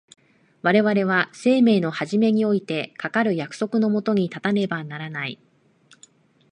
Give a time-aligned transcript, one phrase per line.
[0.63, 5.39] 我々は生命の始めにおいてかかる約束の下に立たねばならない。